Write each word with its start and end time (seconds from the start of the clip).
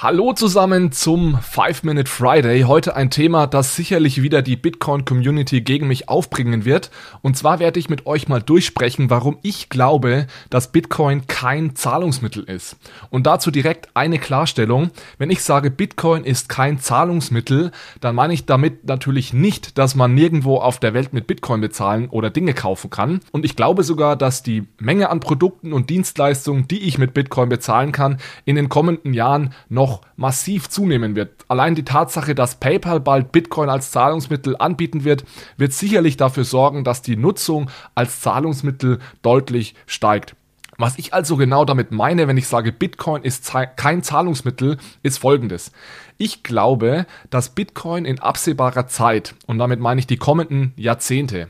Hallo 0.00 0.32
zusammen 0.32 0.92
zum 0.92 1.34
5-Minute 1.38 2.08
Friday. 2.08 2.62
Heute 2.62 2.94
ein 2.94 3.10
Thema, 3.10 3.48
das 3.48 3.74
sicherlich 3.74 4.22
wieder 4.22 4.42
die 4.42 4.54
Bitcoin-Community 4.54 5.60
gegen 5.62 5.88
mich 5.88 6.08
aufbringen 6.08 6.64
wird. 6.64 6.92
Und 7.20 7.36
zwar 7.36 7.58
werde 7.58 7.80
ich 7.80 7.88
mit 7.88 8.06
euch 8.06 8.28
mal 8.28 8.40
durchsprechen, 8.40 9.10
warum 9.10 9.38
ich 9.42 9.70
glaube, 9.70 10.28
dass 10.50 10.70
Bitcoin 10.70 11.26
kein 11.26 11.74
Zahlungsmittel 11.74 12.44
ist. 12.44 12.76
Und 13.10 13.26
dazu 13.26 13.50
direkt 13.50 13.88
eine 13.94 14.20
Klarstellung. 14.20 14.92
Wenn 15.18 15.30
ich 15.30 15.42
sage, 15.42 15.68
Bitcoin 15.68 16.22
ist 16.22 16.48
kein 16.48 16.78
Zahlungsmittel, 16.78 17.72
dann 18.00 18.14
meine 18.14 18.34
ich 18.34 18.46
damit 18.46 18.86
natürlich 18.86 19.32
nicht, 19.32 19.78
dass 19.78 19.96
man 19.96 20.14
nirgendwo 20.14 20.58
auf 20.58 20.78
der 20.78 20.94
Welt 20.94 21.12
mit 21.12 21.26
Bitcoin 21.26 21.60
bezahlen 21.60 22.08
oder 22.08 22.30
Dinge 22.30 22.54
kaufen 22.54 22.90
kann. 22.90 23.18
Und 23.32 23.44
ich 23.44 23.56
glaube 23.56 23.82
sogar, 23.82 24.14
dass 24.14 24.44
die 24.44 24.64
Menge 24.78 25.10
an 25.10 25.18
Produkten 25.18 25.72
und 25.72 25.90
Dienstleistungen, 25.90 26.68
die 26.68 26.84
ich 26.84 26.98
mit 26.98 27.14
Bitcoin 27.14 27.48
bezahlen 27.48 27.90
kann, 27.90 28.18
in 28.44 28.54
den 28.54 28.68
kommenden 28.68 29.12
Jahren 29.12 29.54
noch 29.68 29.87
noch 29.88 30.02
massiv 30.16 30.68
zunehmen 30.68 31.16
wird. 31.16 31.30
Allein 31.48 31.74
die 31.74 31.84
Tatsache, 31.84 32.34
dass 32.34 32.56
PayPal 32.56 33.00
bald 33.00 33.32
Bitcoin 33.32 33.70
als 33.70 33.90
Zahlungsmittel 33.90 34.56
anbieten 34.58 35.04
wird, 35.04 35.24
wird 35.56 35.72
sicherlich 35.72 36.16
dafür 36.16 36.44
sorgen, 36.44 36.84
dass 36.84 37.02
die 37.02 37.16
Nutzung 37.16 37.70
als 37.94 38.20
Zahlungsmittel 38.20 38.98
deutlich 39.22 39.74
steigt. 39.86 40.34
Was 40.76 40.98
ich 40.98 41.12
also 41.12 41.36
genau 41.36 41.64
damit 41.64 41.90
meine, 41.90 42.28
wenn 42.28 42.36
ich 42.36 42.46
sage, 42.46 42.70
Bitcoin 42.70 43.22
ist 43.22 43.52
kein 43.76 44.02
Zahlungsmittel, 44.02 44.76
ist 45.02 45.18
folgendes. 45.18 45.72
Ich 46.18 46.44
glaube, 46.44 47.06
dass 47.30 47.48
Bitcoin 47.48 48.04
in 48.04 48.20
absehbarer 48.20 48.86
Zeit, 48.86 49.34
und 49.46 49.58
damit 49.58 49.80
meine 49.80 49.98
ich 49.98 50.06
die 50.06 50.18
kommenden 50.18 50.72
Jahrzehnte, 50.76 51.48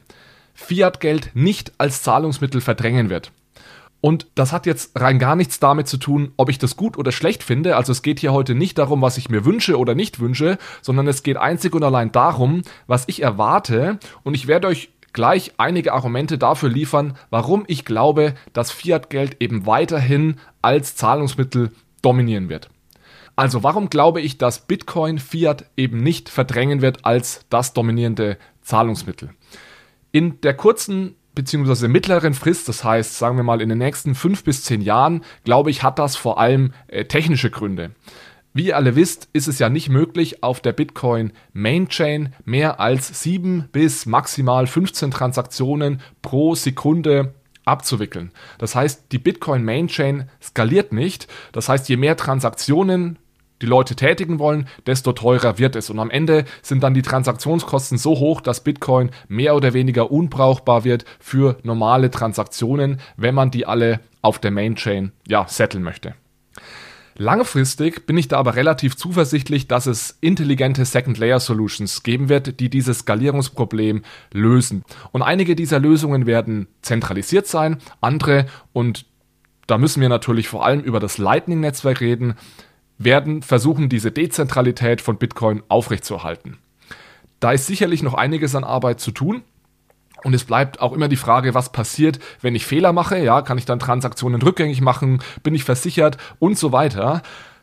Fiat-Geld 0.54 1.32
nicht 1.34 1.72
als 1.76 2.02
Zahlungsmittel 2.02 2.60
verdrängen 2.62 3.10
wird. 3.10 3.30
Und 4.00 4.28
das 4.36 4.52
hat 4.52 4.66
jetzt 4.66 4.98
rein 5.00 5.18
gar 5.18 5.34
nichts 5.34 5.58
damit 5.58 5.88
zu 5.88 5.96
tun, 5.96 6.32
ob 6.36 6.50
ich 6.50 6.58
das 6.58 6.76
gut 6.76 6.96
oder 6.96 7.10
schlecht 7.10 7.42
finde. 7.42 7.76
Also 7.76 7.90
es 7.90 8.02
geht 8.02 8.20
hier 8.20 8.32
heute 8.32 8.54
nicht 8.54 8.78
darum, 8.78 9.02
was 9.02 9.18
ich 9.18 9.28
mir 9.28 9.44
wünsche 9.44 9.76
oder 9.76 9.94
nicht 9.94 10.20
wünsche, 10.20 10.58
sondern 10.82 11.08
es 11.08 11.24
geht 11.24 11.36
einzig 11.36 11.74
und 11.74 11.82
allein 11.82 12.12
darum, 12.12 12.62
was 12.86 13.04
ich 13.08 13.22
erwarte. 13.22 13.98
Und 14.22 14.34
ich 14.34 14.46
werde 14.46 14.68
euch 14.68 14.90
gleich 15.12 15.52
einige 15.58 15.94
Argumente 15.94 16.38
dafür 16.38 16.68
liefern, 16.68 17.16
warum 17.30 17.64
ich 17.66 17.84
glaube, 17.84 18.34
dass 18.52 18.70
Fiat-Geld 18.70 19.38
eben 19.40 19.66
weiterhin 19.66 20.36
als 20.62 20.94
Zahlungsmittel 20.94 21.72
dominieren 22.02 22.48
wird. 22.48 22.68
Also 23.34 23.62
warum 23.62 23.90
glaube 23.90 24.20
ich, 24.20 24.38
dass 24.38 24.66
Bitcoin 24.66 25.18
Fiat 25.18 25.64
eben 25.76 25.98
nicht 26.02 26.28
verdrängen 26.28 26.82
wird 26.82 27.04
als 27.04 27.46
das 27.50 27.72
dominierende 27.72 28.36
Zahlungsmittel? 28.62 29.30
In 30.10 30.40
der 30.40 30.54
kurzen 30.54 31.14
beziehungsweise 31.38 31.86
mittleren 31.86 32.34
Frist, 32.34 32.68
das 32.68 32.82
heißt, 32.82 33.16
sagen 33.16 33.36
wir 33.36 33.44
mal 33.44 33.60
in 33.60 33.68
den 33.68 33.78
nächsten 33.78 34.16
fünf 34.16 34.42
bis 34.42 34.64
zehn 34.64 34.80
Jahren, 34.80 35.22
glaube 35.44 35.70
ich, 35.70 35.84
hat 35.84 36.00
das 36.00 36.16
vor 36.16 36.40
allem 36.40 36.72
äh, 36.88 37.04
technische 37.04 37.48
Gründe. 37.48 37.92
Wie 38.54 38.66
ihr 38.66 38.76
alle 38.76 38.96
wisst, 38.96 39.28
ist 39.32 39.46
es 39.46 39.60
ja 39.60 39.68
nicht 39.68 39.88
möglich, 39.88 40.42
auf 40.42 40.58
der 40.58 40.72
Bitcoin 40.72 41.32
Main 41.52 41.88
Chain 41.88 42.34
mehr 42.44 42.80
als 42.80 43.22
sieben 43.22 43.68
bis 43.70 44.04
maximal 44.04 44.66
15 44.66 45.12
Transaktionen 45.12 46.00
pro 46.22 46.56
Sekunde 46.56 47.34
abzuwickeln. 47.64 48.32
Das 48.58 48.74
heißt, 48.74 49.12
die 49.12 49.18
Bitcoin 49.18 49.64
Main 49.64 49.86
Chain 49.86 50.24
skaliert 50.42 50.92
nicht. 50.92 51.28
Das 51.52 51.68
heißt, 51.68 51.88
je 51.88 51.96
mehr 51.96 52.16
Transaktionen 52.16 53.20
die 53.62 53.66
Leute 53.66 53.96
tätigen 53.96 54.38
wollen, 54.38 54.68
desto 54.86 55.12
teurer 55.12 55.58
wird 55.58 55.76
es. 55.76 55.90
Und 55.90 55.98
am 55.98 56.10
Ende 56.10 56.44
sind 56.62 56.82
dann 56.82 56.94
die 56.94 57.02
Transaktionskosten 57.02 57.98
so 57.98 58.18
hoch, 58.18 58.40
dass 58.40 58.62
Bitcoin 58.62 59.10
mehr 59.28 59.54
oder 59.54 59.72
weniger 59.72 60.10
unbrauchbar 60.10 60.84
wird 60.84 61.04
für 61.18 61.58
normale 61.62 62.10
Transaktionen, 62.10 63.00
wenn 63.16 63.34
man 63.34 63.50
die 63.50 63.66
alle 63.66 64.00
auf 64.22 64.38
der 64.38 64.50
Main 64.50 64.76
Chain 64.76 65.12
ja, 65.26 65.46
setteln 65.48 65.82
möchte. 65.82 66.14
Langfristig 67.20 68.06
bin 68.06 68.16
ich 68.16 68.28
da 68.28 68.38
aber 68.38 68.54
relativ 68.54 68.96
zuversichtlich, 68.96 69.66
dass 69.66 69.86
es 69.86 70.16
intelligente 70.20 70.84
Second-Layer-Solutions 70.84 72.04
geben 72.04 72.28
wird, 72.28 72.60
die 72.60 72.70
dieses 72.70 73.00
Skalierungsproblem 73.00 74.02
lösen. 74.32 74.84
Und 75.10 75.22
einige 75.22 75.56
dieser 75.56 75.80
Lösungen 75.80 76.26
werden 76.26 76.68
zentralisiert 76.80 77.48
sein, 77.48 77.78
andere, 78.00 78.46
und 78.72 79.04
da 79.66 79.78
müssen 79.78 80.00
wir 80.00 80.08
natürlich 80.08 80.46
vor 80.46 80.64
allem 80.64 80.80
über 80.80 81.00
das 81.00 81.18
Lightning-Netzwerk 81.18 82.00
reden, 82.00 82.36
werden 82.98 83.42
versuchen, 83.42 83.88
diese 83.88 84.10
Dezentralität 84.10 85.00
von 85.00 85.18
Bitcoin 85.18 85.62
aufrechtzuerhalten. 85.68 86.58
Da 87.40 87.52
ist 87.52 87.66
sicherlich 87.66 88.02
noch 88.02 88.14
einiges 88.14 88.54
an 88.54 88.64
Arbeit 88.64 89.00
zu 89.00 89.12
tun. 89.12 89.42
Und 90.24 90.34
es 90.34 90.44
bleibt 90.44 90.80
auch 90.80 90.92
immer 90.92 91.06
die 91.06 91.16
Frage, 91.16 91.54
was 91.54 91.70
passiert, 91.70 92.18
wenn 92.40 92.56
ich 92.56 92.66
Fehler 92.66 92.92
mache. 92.92 93.18
Ja, 93.18 93.42
kann 93.42 93.56
ich 93.56 93.66
dann 93.66 93.78
Transaktionen 93.78 94.42
rückgängig 94.42 94.80
machen? 94.80 95.20
Bin 95.44 95.54
ich 95.54 95.62
versichert? 95.62 96.18
Und 96.40 96.58
so 96.58 96.72
weiter. 96.72 97.22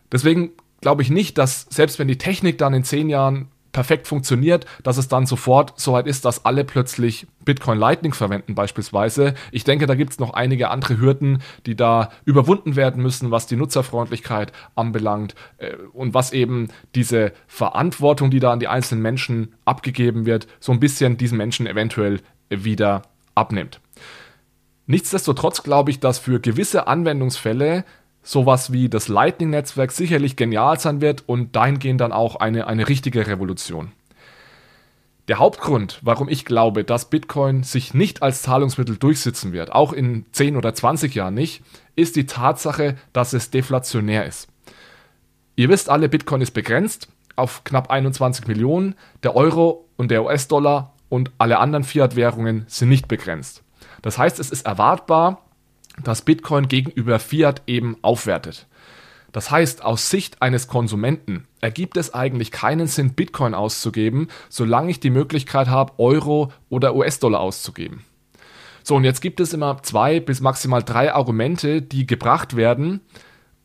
Deswegen 0.09 0.51
glaube 0.79 1.01
ich 1.01 1.09
nicht, 1.09 1.38
dass 1.38 1.67
selbst 1.69 2.00
wenn 2.00 2.07
die 2.07 2.17
Technik 2.17 2.57
dann 2.57 2.73
in 2.73 2.85
zehn 2.85 3.09
Jahren 3.09 3.50
perfekt 3.75 4.08
funktioniert, 4.08 4.66
dass 4.84 4.96
es 4.96 5.09
dann 5.09 5.25
sofort 5.25 5.74
soweit 5.75 6.08
ist, 6.08 6.24
dass 6.24 6.46
alle 6.46 6.63
plötzlich 6.63 7.28
Bitcoin 7.44 7.78
Lightning 7.78 8.13
verwenden 8.13 8.56
beispielsweise. 8.56 9.34
Ich 9.52 9.66
denke, 9.66 9.86
da 9.86 9.96
gibt 9.96 10.13
es 10.13 10.19
noch 10.19 10.34
einige 10.34 10.69
andere 10.69 10.97
Hürden, 10.97 11.41
die 11.66 11.75
da 11.75 12.09
überwunden 12.24 12.78
werden 12.78 13.03
müssen, 13.03 13.31
was 13.31 13.47
die 13.47 13.58
Nutzerfreundlichkeit 13.58 14.53
anbelangt 14.75 15.35
äh, 15.58 15.75
und 15.91 16.14
was 16.14 16.31
eben 16.31 16.69
diese 16.96 17.34
Verantwortung, 17.47 18.31
die 18.31 18.40
da 18.40 18.53
an 18.53 18.62
die 18.62 18.69
einzelnen 18.69 19.02
Menschen 19.02 19.56
abgegeben 19.66 20.25
wird, 20.25 20.47
so 20.62 20.72
ein 20.72 20.80
bisschen 20.80 21.18
diesen 21.18 21.38
Menschen 21.38 21.68
eventuell 21.68 22.22
wieder 22.50 23.02
abnimmt. 23.35 23.81
Nichtsdestotrotz 24.88 25.64
glaube 25.64 25.91
ich, 25.91 26.00
dass 26.00 26.18
für 26.18 26.40
gewisse 26.40 26.88
Anwendungsfälle 26.88 27.84
sowas 28.25 28.74
wie 28.74 28.90
das 28.90 29.08
Lightning-Netzwerk 29.08 29.91
sicherlich 29.91 30.36
genial 30.36 30.80
sein 30.80 31.00
wird 31.00 31.24
und 31.28 31.56
dahingehend 31.56 32.02
dann 32.02 32.12
auch 32.12 32.36
eine, 32.36 32.68
eine 32.68 32.90
richtige 32.90 33.28
Revolution. 33.28 33.91
Der 35.28 35.40
Hauptgrund, 35.40 36.00
warum 36.02 36.28
ich 36.28 36.44
glaube, 36.44 36.84
dass 36.84 37.09
Bitcoin 37.09 37.64
sich 37.64 37.94
nicht 37.94 38.22
als 38.22 38.41
Zahlungsmittel 38.41 38.97
durchsetzen 38.97 39.53
wird, 39.53 39.72
auch 39.72 39.94
in 39.94 40.25
10 40.31 40.58
oder 40.58 40.74
20 40.74 41.16
Jahren 41.16 41.34
nicht, 41.34 41.64
ist 41.96 42.16
die 42.16 42.25
Tatsache, 42.25 42.96
dass 43.14 43.34
es 43.34 43.52
deflationär 43.52 44.25
ist. 44.25 44.47
Ihr 45.56 45.69
wisst 45.69 45.90
alle, 45.90 46.09
Bitcoin 46.09 46.41
ist 46.41 46.52
begrenzt 46.52 47.08
auf 47.35 47.64
knapp 47.64 47.90
21 47.90 48.47
Millionen, 48.47 48.96
der 49.24 49.35
Euro 49.35 49.88
und 49.97 50.09
der 50.09 50.24
US-Dollar 50.24 50.94
und 51.09 51.31
alle 51.38 51.59
anderen 51.59 51.84
Fiat-Währungen 51.84 52.66
sind 52.68 52.90
nicht 52.90 53.08
begrenzt. 53.08 53.64
Das 54.02 54.18
heißt, 54.18 54.40
es 54.40 54.52
ist 54.52 54.66
erwartbar, 54.66 55.45
dass 56.04 56.24
Bitcoin 56.24 56.68
gegenüber 56.68 57.20
Fiat 57.20 57.64
eben 57.68 57.98
aufwertet. 58.02 58.68
Das 59.32 59.52
heißt, 59.52 59.84
aus 59.84 60.10
Sicht 60.10 60.42
eines 60.42 60.68
Konsumenten 60.68 61.46
ergibt 61.60 61.98
es 61.98 62.14
eigentlich 62.14 62.52
keinen 62.52 62.88
Sinn, 62.88 63.16
Bitcoin 63.16 63.54
auszugeben, 63.54 64.30
solange 64.48 64.92
ich 64.92 65.02
die 65.02 65.10
Möglichkeit 65.10 65.68
habe, 65.68 65.94
Euro 65.98 66.54
oder 66.70 66.96
US-Dollar 66.96 67.42
auszugeben. 67.42 68.06
So, 68.82 68.96
und 68.96 69.04
jetzt 69.04 69.20
gibt 69.20 69.40
es 69.40 69.52
immer 69.52 69.82
zwei 69.84 70.20
bis 70.20 70.40
maximal 70.40 70.84
drei 70.84 71.14
Argumente, 71.14 71.82
die 71.82 72.08
gebracht 72.08 72.56
werden, 72.56 73.02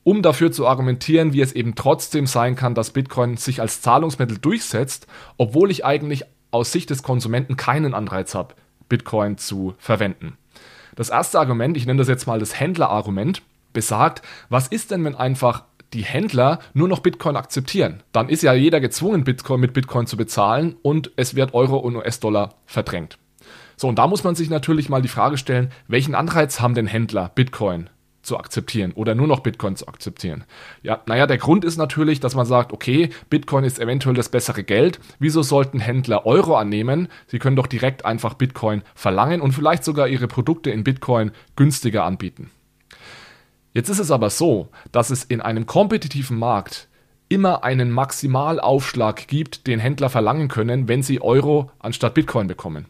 um 0.03 0.23
dafür 0.23 0.51
zu 0.51 0.67
argumentieren, 0.67 1.35
wie 1.35 1.41
es 1.41 1.53
eben 1.53 1.75
trotzdem 1.75 2.27
sein 2.27 2.57
kann, 2.57 2.75
dass 2.75 2.91
Bitcoin 2.91 3.37
sich 3.37 3.61
als 3.61 3.81
Zahlungsmittel 3.81 4.39
durchsetzt, 4.39 5.07
obwohl 5.37 5.71
ich 5.71 5.85
eigentlich 5.85 6.25
aus 6.51 6.73
Sicht 6.73 6.91
des 6.91 7.03
Konsumenten 7.05 7.57
keinen 7.57 7.95
Anreiz 7.95 8.35
habe, 8.35 8.55
Bitcoin 8.89 9.39
zu 9.39 9.75
verwenden. 9.79 10.37
Das 11.01 11.09
erste 11.09 11.39
Argument, 11.41 11.79
ich 11.79 11.87
nenne 11.87 11.97
das 11.97 12.09
jetzt 12.09 12.27
mal 12.27 12.39
das 12.39 12.61
Händlerargument, 12.61 13.41
besagt, 13.73 14.21
was 14.51 14.69
ist 14.69 14.91
denn, 14.91 15.03
wenn 15.03 15.15
einfach 15.15 15.65
die 15.95 16.05
Händler 16.05 16.59
nur 16.75 16.89
noch 16.89 16.99
Bitcoin 16.99 17.37
akzeptieren? 17.37 18.03
Dann 18.13 18.29
ist 18.29 18.43
ja 18.43 18.53
jeder 18.53 18.83
gezwungen, 18.83 19.25
Bitcoin 19.25 19.61
mit 19.61 19.73
Bitcoin 19.73 20.07
zu 20.07 20.19
bezahlen 20.19 20.77
und 20.83 21.11
es 21.17 21.35
wird 21.35 21.55
Euro 21.55 21.79
und 21.79 21.97
US-Dollar 21.97 22.53
verdrängt. 22.67 23.17
So, 23.79 23.89
und 23.89 23.99
da 23.99 24.07
muss 24.07 24.25
man 24.25 24.35
sich 24.35 24.51
natürlich 24.51 24.91
mal 24.91 25.01
die 25.01 25.09
Frage 25.09 25.39
stellen, 25.39 25.71
welchen 25.89 26.15
Anreiz 26.15 26.61
haben 26.61 26.75
denn 26.75 26.87
Händler, 26.87 27.31
Bitcoin 27.35 27.89
zu 28.23 28.39
akzeptieren 28.39 28.93
oder 28.93 29.15
nur 29.15 29.27
noch 29.27 29.41
Bitcoin 29.41 29.77
zu 29.77 29.89
akzeptieren. 29.89 30.45
Ja, 30.83 31.01
naja, 31.07 31.27
der 31.27 31.39
Grund 31.39 31.65
ist 31.65 31.77
natürlich, 31.77 32.21
dass 32.21 32.35
man 32.35 32.47
sagt, 32.47 32.73
okay, 32.73 33.11
Bitcoin 33.29 33.65
ist 33.65 33.79
eventuell 33.79 34.15
das 34.15 34.29
bessere 34.29 34.65
Geld. 34.65 35.01
Wieso 35.19 35.43
sollten 35.43 35.81
Händler 35.81 36.27
Euro 36.27 36.57
annehmen? 36.57 37.09
Sie 37.27 37.39
können 37.39 37.57
doch 37.57 37.67
direkt 37.67 38.05
einfach 38.05 38.35
Bitcoin 38.35 38.83
verlangen 38.95 39.41
und 39.41 39.53
vielleicht 39.53 39.85
sogar 39.85 40.09
ihre 40.09 40.29
Produkte 40.29 40.71
in 40.71 40.85
Bitcoin 40.85 41.33
günstiger 41.57 42.05
anbieten. 42.05 42.51
Jetzt 43.73 43.89
ist 43.89 44.01
es 44.01 44.11
aber 44.11 44.31
so, 44.31 44.69
dass 44.91 45.11
es 45.11 45.25
in 45.25 45.41
einem 45.41 45.67
kompetitiven 45.67 46.39
Markt 46.39 46.89
immer 47.29 47.63
einen 47.63 47.91
Maximalaufschlag 47.93 49.29
gibt, 49.29 49.69
den 49.69 49.79
Händler 49.79 50.11
verlangen 50.11 50.49
können, 50.49 50.89
wenn 50.89 51.03
sie 51.03 51.23
Euro 51.23 51.71
anstatt 51.79 52.15
Bitcoin 52.15 52.49
bekommen. 52.49 52.87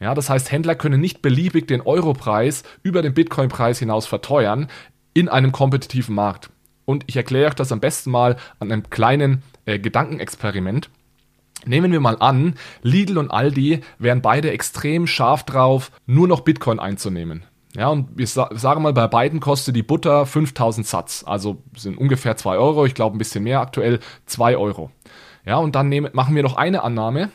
Ja, 0.00 0.14
das 0.14 0.30
heißt, 0.30 0.50
Händler 0.50 0.74
können 0.74 1.00
nicht 1.00 1.20
beliebig 1.20 1.68
den 1.68 1.82
Europreis 1.82 2.62
über 2.82 3.02
den 3.02 3.14
Bitcoin-Preis 3.14 3.78
hinaus 3.78 4.06
verteuern 4.06 4.68
in 5.12 5.28
einem 5.28 5.52
kompetitiven 5.52 6.14
Markt. 6.14 6.50
Und 6.86 7.04
ich 7.06 7.16
erkläre 7.16 7.48
euch 7.48 7.54
das 7.54 7.70
am 7.70 7.80
besten 7.80 8.10
mal 8.10 8.36
an 8.58 8.72
einem 8.72 8.88
kleinen 8.88 9.42
äh, 9.66 9.78
Gedankenexperiment. 9.78 10.90
Nehmen 11.66 11.92
wir 11.92 12.00
mal 12.00 12.16
an, 12.20 12.54
Lidl 12.82 13.18
und 13.18 13.30
Aldi 13.30 13.80
wären 13.98 14.22
beide 14.22 14.50
extrem 14.50 15.06
scharf 15.06 15.44
drauf, 15.44 15.92
nur 16.06 16.26
noch 16.26 16.40
Bitcoin 16.40 16.80
einzunehmen. 16.80 17.44
Ja, 17.76 17.88
und 17.88 18.18
wir 18.18 18.26
sagen 18.26 18.82
mal, 18.82 18.92
bei 18.92 19.06
beiden 19.06 19.38
kostet 19.38 19.76
die 19.76 19.82
Butter 19.82 20.26
5000 20.26 20.86
Satz. 20.86 21.22
Also 21.24 21.62
sind 21.76 21.98
ungefähr 21.98 22.36
2 22.36 22.56
Euro. 22.56 22.86
Ich 22.86 22.94
glaube 22.94 23.14
ein 23.14 23.18
bisschen 23.18 23.44
mehr 23.44 23.60
aktuell 23.60 24.00
2 24.26 24.56
Euro. 24.56 24.90
Ja, 25.44 25.56
und 25.58 25.74
dann 25.76 25.88
nehmen, 25.88 26.10
machen 26.12 26.34
wir 26.34 26.42
noch 26.42 26.56
eine 26.56 26.82
Annahme. 26.82 27.30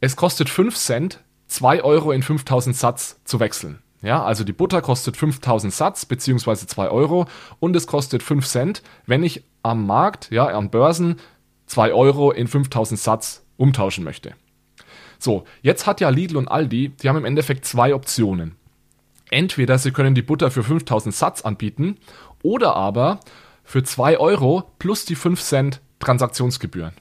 Es 0.00 0.16
kostet 0.16 0.50
5 0.50 0.76
Cent, 0.76 1.20
2 1.48 1.82
Euro 1.82 2.12
in 2.12 2.22
5000 2.22 2.76
Satz 2.76 3.20
zu 3.24 3.40
wechseln. 3.40 3.80
Ja, 4.00 4.22
also 4.22 4.44
die 4.44 4.52
Butter 4.52 4.80
kostet 4.80 5.16
5000 5.16 5.72
Satz 5.72 6.06
beziehungsweise 6.06 6.66
2 6.66 6.88
Euro 6.90 7.26
und 7.58 7.74
es 7.74 7.86
kostet 7.86 8.22
5 8.22 8.46
Cent, 8.46 8.82
wenn 9.06 9.24
ich 9.24 9.42
am 9.62 9.86
Markt, 9.86 10.30
ja, 10.30 10.46
an 10.46 10.70
Börsen 10.70 11.16
2 11.66 11.92
Euro 11.92 12.30
in 12.30 12.46
5000 12.46 12.98
Satz 12.98 13.44
umtauschen 13.56 14.04
möchte. 14.04 14.34
So, 15.18 15.44
jetzt 15.62 15.86
hat 15.86 16.00
ja 16.00 16.10
Lidl 16.10 16.36
und 16.36 16.46
Aldi, 16.48 16.90
die 16.90 17.08
haben 17.08 17.16
im 17.16 17.24
Endeffekt 17.24 17.64
zwei 17.64 17.92
Optionen. 17.92 18.54
Entweder 19.30 19.76
sie 19.78 19.90
können 19.90 20.14
die 20.14 20.22
Butter 20.22 20.50
für 20.50 20.62
5000 20.62 21.14
Satz 21.14 21.42
anbieten 21.42 21.96
oder 22.42 22.76
aber 22.76 23.20
für 23.64 23.82
2 23.82 24.18
Euro 24.18 24.70
plus 24.78 25.04
die 25.04 25.16
5 25.16 25.42
Cent 25.42 25.80
Transaktionsgebühren. 25.98 26.92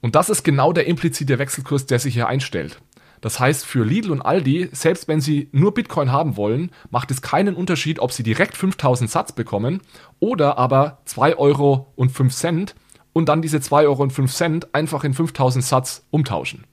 Und 0.00 0.14
das 0.14 0.30
ist 0.30 0.44
genau 0.44 0.72
der 0.72 0.86
implizite 0.86 1.38
Wechselkurs, 1.38 1.86
der 1.86 1.98
sich 1.98 2.14
hier 2.14 2.26
einstellt. 2.26 2.80
Das 3.20 3.40
heißt, 3.40 3.66
für 3.66 3.84
Lidl 3.84 4.10
und 4.10 4.22
Aldi, 4.22 4.68
selbst 4.72 5.08
wenn 5.08 5.20
sie 5.20 5.48
nur 5.52 5.74
Bitcoin 5.74 6.12
haben 6.12 6.36
wollen, 6.36 6.70
macht 6.90 7.10
es 7.10 7.22
keinen 7.22 7.54
Unterschied, 7.54 7.98
ob 7.98 8.12
sie 8.12 8.22
direkt 8.22 8.56
5000 8.56 9.10
Satz 9.10 9.32
bekommen 9.32 9.80
oder 10.20 10.58
aber 10.58 10.98
2 11.06 11.36
Euro 11.36 11.92
und 11.96 12.10
5 12.10 12.34
Cent 12.34 12.74
und 13.12 13.28
dann 13.28 13.42
diese 13.42 13.60
2 13.60 13.86
Euro 13.86 14.02
und 14.02 14.12
5 14.12 14.32
Cent 14.32 14.74
einfach 14.74 15.04
in 15.04 15.14
5000 15.14 15.64
Satz 15.64 16.04
umtauschen. 16.10 16.64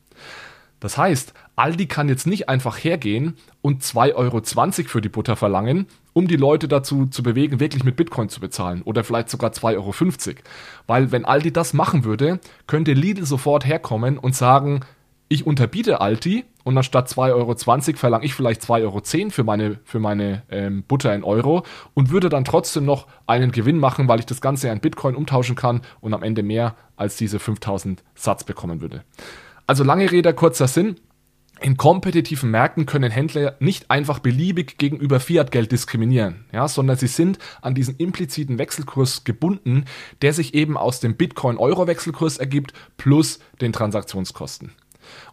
Das 0.80 0.98
heißt, 0.98 1.34
Aldi 1.56 1.88
kann 1.88 2.10
jetzt 2.10 2.28
nicht 2.28 2.50
einfach 2.50 2.78
hergehen 2.78 3.38
und 3.62 3.82
2,20 3.82 4.14
Euro 4.16 4.42
für 4.88 5.02
die 5.02 5.10
Butter 5.10 5.36
verlangen, 5.36 5.88
um 6.14 6.28
die 6.28 6.36
Leute 6.36 6.68
dazu 6.68 7.08
zu 7.08 7.24
bewegen, 7.24 7.60
wirklich 7.60 7.84
mit 7.84 7.96
Bitcoin 7.96 8.30
zu 8.30 8.40
bezahlen 8.40 8.82
oder 8.84 9.04
vielleicht 9.04 9.30
sogar 9.30 9.52
2,50 9.52 9.76
Euro. 9.78 10.42
Weil 10.86 11.12
wenn 11.12 11.26
Aldi 11.26 11.52
das 11.54 11.74
machen 11.74 12.04
würde, 12.04 12.40
könnte 12.68 12.94
Lidl 12.94 13.26
sofort 13.26 13.66
herkommen 13.66 14.18
und 14.18 14.36
sagen, 14.36 14.82
ich 15.28 15.46
unterbiete 15.46 16.02
Aldi 16.02 16.46
und 16.64 16.78
anstatt 16.78 17.10
2,20 17.10 17.34
Euro 17.34 17.98
verlange 17.98 18.26
ich 18.26 18.34
vielleicht 18.34 18.62
2,10 18.62 18.82
Euro 18.84 19.30
für 19.32 19.44
meine, 19.44 19.80
für 19.84 20.00
meine 20.00 20.44
ähm, 20.50 20.84
Butter 20.84 21.14
in 21.16 21.24
Euro 21.24 21.64
und 21.94 22.12
würde 22.12 22.30
dann 22.30 22.46
trotzdem 22.46 22.86
noch 22.86 23.08
einen 23.26 23.52
Gewinn 23.52 23.80
machen, 23.80 24.08
weil 24.08 24.20
ich 24.20 24.26
das 24.26 24.42
Ganze 24.42 24.70
in 24.70 24.80
Bitcoin 24.80 25.16
umtauschen 25.16 25.56
kann 25.56 25.82
und 26.02 26.14
am 26.14 26.24
Ende 26.24 26.44
mehr 26.44 26.76
als 26.96 27.18
diese 27.18 27.40
5000 27.40 28.04
Satz 28.14 28.44
bekommen 28.44 28.82
würde. 28.82 29.04
Also 29.68 29.84
lange 29.84 30.12
Rede, 30.12 30.34
kurzer 30.34 30.68
Sinn. 30.68 30.96
In 31.62 31.78
kompetitiven 31.78 32.52
Märkten 32.52 32.86
können 32.86 33.12
Händler 33.12 33.56
nicht 33.60 33.90
einfach 33.90 34.20
beliebig 34.20 34.78
gegenüber 34.78 35.22
Fiat-Geld 35.22 35.72
diskriminieren, 35.72 36.44
ja, 36.52 36.68
sondern 36.68 36.98
sie 36.98 37.08
sind 37.08 37.40
an 37.62 37.74
diesen 37.74 37.96
impliziten 37.96 38.60
Wechselkurs 38.60 39.24
gebunden, 39.24 39.86
der 40.22 40.34
sich 40.34 40.54
eben 40.54 40.76
aus 40.76 41.00
dem 41.00 41.16
Bitcoin-Euro-Wechselkurs 41.16 42.38
ergibt 42.38 42.74
plus 42.98 43.40
den 43.62 43.72
Transaktionskosten. 43.72 44.74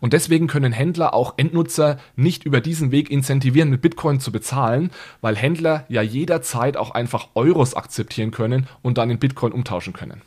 Und 0.00 0.12
deswegen 0.12 0.46
können 0.46 0.72
Händler 0.72 1.14
auch 1.14 1.34
Endnutzer 1.36 1.98
nicht 2.16 2.44
über 2.44 2.60
diesen 2.60 2.90
Weg 2.90 3.10
incentivieren, 3.10 3.70
mit 3.70 3.82
Bitcoin 3.82 4.20
zu 4.20 4.32
bezahlen, 4.32 4.90
weil 5.20 5.36
Händler 5.36 5.84
ja 5.88 6.02
jederzeit 6.02 6.76
auch 6.76 6.90
einfach 6.90 7.28
Euros 7.34 7.74
akzeptieren 7.74 8.30
können 8.30 8.66
und 8.82 8.98
dann 8.98 9.10
in 9.10 9.18
Bitcoin 9.18 9.52
umtauschen 9.52 9.92
können. 9.92 10.22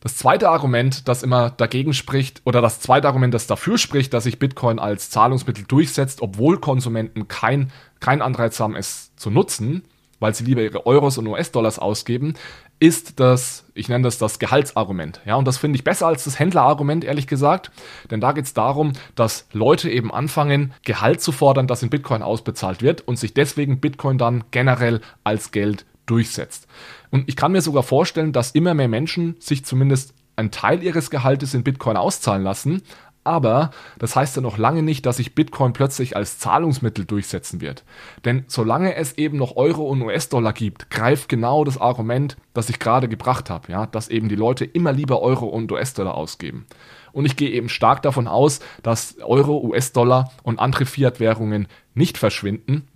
Das 0.00 0.16
zweite 0.16 0.48
Argument, 0.48 1.08
das 1.08 1.22
immer 1.22 1.50
dagegen 1.50 1.92
spricht, 1.92 2.40
oder 2.46 2.62
das 2.62 2.80
zweite 2.80 3.06
Argument, 3.06 3.34
das 3.34 3.46
dafür 3.46 3.76
spricht, 3.76 4.14
dass 4.14 4.24
sich 4.24 4.38
Bitcoin 4.38 4.78
als 4.78 5.10
Zahlungsmittel 5.10 5.64
durchsetzt, 5.64 6.22
obwohl 6.22 6.58
Konsumenten 6.58 7.28
kein, 7.28 7.70
kein 8.00 8.22
Anreiz 8.22 8.58
haben, 8.60 8.76
es 8.76 9.14
zu 9.16 9.30
nutzen, 9.30 9.84
weil 10.18 10.34
sie 10.34 10.44
lieber 10.44 10.62
ihre 10.62 10.86
Euros 10.86 11.18
und 11.18 11.26
US-Dollars 11.26 11.78
ausgeben, 11.78 12.34
ist 12.80 13.20
das, 13.20 13.64
ich 13.74 13.90
nenne 13.90 14.04
das 14.04 14.16
das 14.16 14.38
Gehaltsargument. 14.38 15.20
Ja, 15.26 15.36
und 15.36 15.46
das 15.46 15.58
finde 15.58 15.76
ich 15.76 15.84
besser 15.84 16.06
als 16.06 16.24
das 16.24 16.38
Händlerargument, 16.38 17.04
ehrlich 17.04 17.26
gesagt. 17.26 17.70
Denn 18.10 18.20
da 18.20 18.32
geht 18.32 18.46
es 18.46 18.54
darum, 18.54 18.94
dass 19.14 19.46
Leute 19.52 19.90
eben 19.90 20.12
anfangen, 20.12 20.72
Gehalt 20.84 21.20
zu 21.20 21.30
fordern, 21.30 21.66
das 21.66 21.82
in 21.82 21.90
Bitcoin 21.90 22.22
ausbezahlt 22.22 22.82
wird 22.82 23.06
und 23.06 23.18
sich 23.18 23.34
deswegen 23.34 23.80
Bitcoin 23.80 24.16
dann 24.16 24.44
generell 24.50 25.02
als 25.24 25.52
Geld 25.52 25.84
durchsetzt. 26.06 26.66
Und 27.10 27.28
ich 27.28 27.36
kann 27.36 27.52
mir 27.52 27.60
sogar 27.60 27.82
vorstellen, 27.82 28.32
dass 28.32 28.52
immer 28.52 28.72
mehr 28.72 28.88
Menschen 28.88 29.36
sich 29.38 29.64
zumindest 29.64 30.14
einen 30.36 30.50
Teil 30.50 30.82
ihres 30.82 31.10
Gehaltes 31.10 31.52
in 31.52 31.62
Bitcoin 31.62 31.98
auszahlen 31.98 32.42
lassen. 32.42 32.82
Aber 33.22 33.70
das 33.98 34.16
heißt 34.16 34.36
ja 34.36 34.42
noch 34.42 34.56
lange 34.56 34.82
nicht, 34.82 35.04
dass 35.04 35.18
sich 35.18 35.34
Bitcoin 35.34 35.72
plötzlich 35.72 36.16
als 36.16 36.38
Zahlungsmittel 36.38 37.04
durchsetzen 37.04 37.60
wird. 37.60 37.84
Denn 38.24 38.44
solange 38.48 38.94
es 38.94 39.18
eben 39.18 39.36
noch 39.36 39.56
Euro 39.56 39.84
und 39.84 40.00
US-Dollar 40.00 40.54
gibt, 40.54 40.90
greift 40.90 41.28
genau 41.28 41.64
das 41.64 41.78
Argument, 41.78 42.36
das 42.54 42.70
ich 42.70 42.78
gerade 42.78 43.08
gebracht 43.08 43.50
habe, 43.50 43.70
ja, 43.70 43.86
dass 43.86 44.08
eben 44.08 44.28
die 44.28 44.36
Leute 44.36 44.64
immer 44.64 44.92
lieber 44.92 45.20
Euro 45.20 45.46
und 45.46 45.70
US-Dollar 45.70 46.14
ausgeben. 46.14 46.66
Und 47.12 47.26
ich 47.26 47.36
gehe 47.36 47.50
eben 47.50 47.68
stark 47.68 48.02
davon 48.02 48.26
aus, 48.26 48.60
dass 48.82 49.18
Euro, 49.20 49.60
US-Dollar 49.64 50.32
und 50.42 50.58
andere 50.58 50.86
Fiat-Währungen 50.86 51.68
nicht 51.94 52.16
verschwinden, 52.16 52.88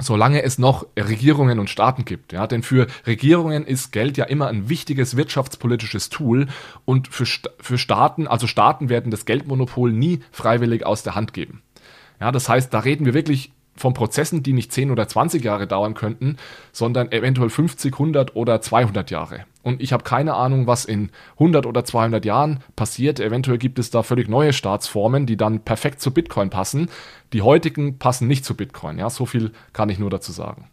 solange 0.00 0.42
es 0.42 0.58
noch 0.58 0.86
Regierungen 0.96 1.58
und 1.58 1.70
Staaten 1.70 2.04
gibt. 2.04 2.32
Ja, 2.32 2.46
denn 2.46 2.62
für 2.62 2.86
Regierungen 3.06 3.66
ist 3.66 3.92
Geld 3.92 4.16
ja 4.16 4.24
immer 4.24 4.48
ein 4.48 4.68
wichtiges 4.68 5.16
wirtschaftspolitisches 5.16 6.08
Tool 6.08 6.46
und 6.84 7.08
für, 7.08 7.26
für 7.60 7.78
Staaten, 7.78 8.26
also 8.26 8.46
Staaten 8.46 8.88
werden 8.88 9.10
das 9.10 9.24
Geldmonopol 9.24 9.92
nie 9.92 10.20
freiwillig 10.30 10.84
aus 10.84 11.02
der 11.02 11.14
Hand 11.14 11.32
geben. 11.32 11.62
Ja, 12.20 12.32
das 12.32 12.48
heißt, 12.48 12.72
da 12.72 12.80
reden 12.80 13.06
wir 13.06 13.14
wirklich 13.14 13.52
von 13.76 13.92
Prozessen, 13.92 14.42
die 14.42 14.52
nicht 14.52 14.72
10 14.72 14.90
oder 14.90 15.06
20 15.06 15.44
Jahre 15.44 15.66
dauern 15.66 15.94
könnten, 15.94 16.36
sondern 16.72 17.12
eventuell 17.12 17.50
50, 17.50 17.92
100 17.92 18.34
oder 18.34 18.60
200 18.60 19.10
Jahre. 19.10 19.44
Und 19.66 19.82
ich 19.82 19.92
habe 19.92 20.04
keine 20.04 20.34
Ahnung, 20.34 20.68
was 20.68 20.84
in 20.84 21.10
100 21.40 21.66
oder 21.66 21.84
200 21.84 22.24
Jahren 22.24 22.60
passiert. 22.76 23.18
Eventuell 23.18 23.58
gibt 23.58 23.80
es 23.80 23.90
da 23.90 24.04
völlig 24.04 24.28
neue 24.28 24.52
Staatsformen, 24.52 25.26
die 25.26 25.36
dann 25.36 25.64
perfekt 25.64 26.00
zu 26.00 26.12
Bitcoin 26.12 26.50
passen. 26.50 26.88
Die 27.32 27.42
heutigen 27.42 27.98
passen 27.98 28.28
nicht 28.28 28.44
zu 28.44 28.56
Bitcoin. 28.56 28.96
Ja, 28.96 29.10
so 29.10 29.26
viel 29.26 29.50
kann 29.72 29.88
ich 29.88 29.98
nur 29.98 30.08
dazu 30.08 30.30
sagen. 30.30 30.68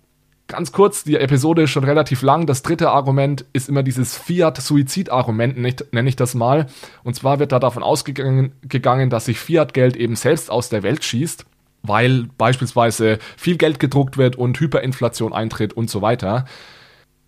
Ganz 0.45 0.71
kurz, 0.71 1.03
die 1.03 1.15
Episode 1.15 1.63
ist 1.63 1.71
schon 1.71 1.85
relativ 1.85 2.21
lang. 2.21 2.45
Das 2.45 2.61
dritte 2.61 2.91
Argument 2.91 3.45
ist 3.51 3.67
immer 3.67 3.81
dieses 3.81 4.15
Fiat-Suizid-Argument, 4.15 5.57
nenne 5.57 6.09
ich 6.09 6.15
das 6.15 6.35
mal. 6.35 6.67
Und 7.03 7.15
zwar 7.15 7.39
wird 7.39 7.51
da 7.51 7.57
davon 7.57 7.81
ausgegangen, 7.81 8.51
gegangen, 8.61 9.09
dass 9.09 9.25
sich 9.25 9.39
Fiat-Geld 9.39 9.95
eben 9.95 10.15
selbst 10.15 10.51
aus 10.51 10.69
der 10.69 10.83
Welt 10.83 11.03
schießt 11.03 11.47
weil 11.85 12.27
beispielsweise 12.37 13.19
viel 13.35 13.57
Geld 13.57 13.77
gedruckt 13.77 14.17
wird 14.17 14.37
und 14.37 14.57
Hyperinflation 14.57 15.33
eintritt 15.33 15.73
und 15.73 15.89
so 15.89 16.01
weiter. 16.01 16.45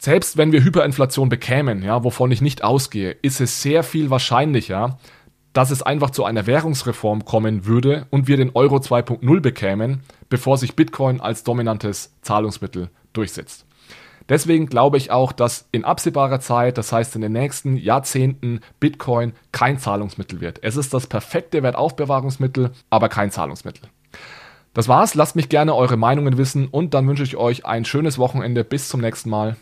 Selbst 0.05 0.37
wenn 0.37 0.51
wir 0.51 0.63
Hyperinflation 0.63 1.29
bekämen, 1.29 1.81
ja, 1.81 2.03
wovon 2.03 2.29
ich 2.29 2.39
nicht 2.39 2.63
ausgehe, 2.63 3.09
ist 3.24 3.41
es 3.41 3.63
sehr 3.63 3.81
viel 3.81 4.12
wahrscheinlicher, 4.12 5.00
dass 5.51 5.71
es 5.71 5.81
einfach 5.81 6.12
zu 6.12 6.24
einer 6.25 6.45
Währungsreform 6.45 7.25
kommen 7.25 7.65
würde 7.65 8.05
und 8.12 8.27
wir 8.27 8.38
den 8.38 8.51
Euro 8.53 8.75
2.0 8.75 9.39
bekämen, 9.39 10.03
bevor 10.29 10.59
sich 10.59 10.75
Bitcoin 10.75 11.21
als 11.21 11.43
dominantes 11.43 12.13
Zahlungsmittel 12.21 12.91
durchsetzt. 13.13 13.65
Deswegen 14.29 14.67
glaube 14.67 14.97
ich 14.97 15.09
auch, 15.09 15.31
dass 15.31 15.67
in 15.71 15.85
absehbarer 15.85 16.39
Zeit, 16.39 16.77
das 16.77 16.91
heißt 16.91 17.15
in 17.15 17.24
den 17.24 17.31
nächsten 17.31 17.75
Jahrzehnten, 17.75 18.59
Bitcoin 18.79 19.33
kein 19.53 19.79
Zahlungsmittel 19.79 20.39
wird. 20.39 20.59
Es 20.62 20.77
ist 20.77 20.93
das 20.93 21.07
perfekte 21.07 21.63
Wertaufbewahrungsmittel, 21.63 22.69
aber 22.91 23.09
kein 23.09 23.31
Zahlungsmittel. 23.31 23.89
Das 24.75 24.88
war's. 24.88 25.15
Lasst 25.15 25.35
mich 25.35 25.50
gerne 25.50 25.74
eure 25.74 25.97
Meinungen 25.97 26.38
wissen 26.38 26.67
und 26.67 26.93
dann 26.93 27.07
wünsche 27.07 27.24
ich 27.24 27.38
euch 27.38 27.65
ein 27.65 27.85
schönes 27.85 28.19
Wochenende. 28.19 28.63
Bis 28.63 28.88
zum 28.88 29.01
nächsten 29.01 29.31
Mal. 29.31 29.55